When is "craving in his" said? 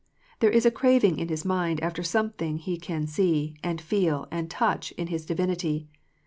0.71-1.45